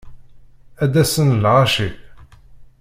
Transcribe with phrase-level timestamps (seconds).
[0.83, 1.89] Ad d-asen lɣaci.